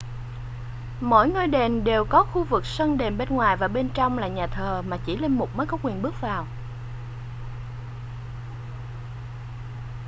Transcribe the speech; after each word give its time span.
mỗi 1.01 1.29
ngôi 1.29 1.47
đền 1.47 1.83
đều 1.83 2.05
có 2.05 2.23
khu 2.23 2.43
vực 2.43 2.65
sân 2.65 2.97
đền 2.97 3.17
bên 3.17 3.29
ngoài 3.29 3.57
và 3.57 3.67
bên 3.67 3.89
trong 3.93 4.17
là 4.17 4.27
nhà 4.27 4.47
thờ 4.47 4.81
mà 4.81 4.97
chỉ 5.05 5.17
linh 5.17 5.31
mục 5.37 5.49
mới 5.55 5.67
có 5.67 5.77
quyền 5.83 6.01
bước 6.01 6.21
vào 6.21 6.47